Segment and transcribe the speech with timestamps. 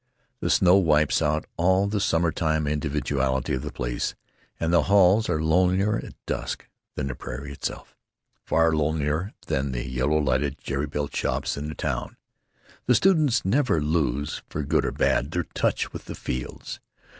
[0.39, 4.15] The snow wipes out all the summer time individuality of place,
[4.59, 10.17] and the halls are lonelier at dusk than the prairie itself—far lonelier than the yellow
[10.17, 12.17] lighted jerry built shops in the town.
[12.87, 16.79] The students never lose, for good or bad, their touch with the fields.